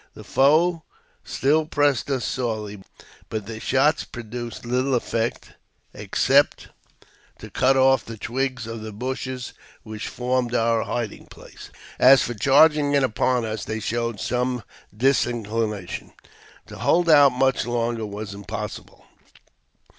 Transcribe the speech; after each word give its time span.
The 0.15 0.23
foe 0.23 0.81
still 1.23 1.67
pressed 1.67 2.09
us 2.09 2.25
sorely, 2.25 2.81
but 3.29 3.45
their 3.45 3.59
shots 3.59 4.03
produced 4.03 4.63
Uttle 4.63 4.95
effect 4.95 5.51
except 5.93 6.69
to 7.37 7.51
cut 7.51 7.77
off 7.77 8.03
the 8.03 8.17
twigs 8.17 8.65
of 8.65 8.81
the 8.81 8.91
bushes 8.91 9.53
which 9.83 10.07
formed 10.07 10.55
our 10.55 10.85
hiding 10.85 11.27
JAMES 11.27 11.29
P. 11.29 11.35
BECKWOUBTH. 11.35 11.39
103 11.39 11.59
place; 11.59 11.81
as 11.99 12.23
for 12.23 12.33
charging 12.33 12.95
in 12.95 13.03
upon 13.03 13.45
us, 13.45 13.63
they 13.63 13.79
showed 13.79 14.19
some 14.19 14.63
disin 14.91 15.45
clination. 15.45 16.13
To 16.65 16.79
hold 16.79 17.07
out 17.07 17.29
much 17.33 17.67
longer 17.67 18.03
was 18.07 18.33
impossible. 18.33 19.05